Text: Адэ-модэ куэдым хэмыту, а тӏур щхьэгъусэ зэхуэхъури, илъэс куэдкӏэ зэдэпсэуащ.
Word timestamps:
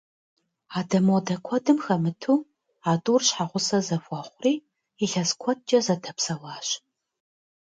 Адэ-модэ 0.79 1.35
куэдым 1.45 1.77
хэмыту, 1.85 2.35
а 2.89 2.91
тӏур 3.03 3.21
щхьэгъусэ 3.27 3.79
зэхуэхъури, 3.87 4.53
илъэс 5.03 5.31
куэдкӏэ 5.41 5.79
зэдэпсэуащ. 5.85 6.67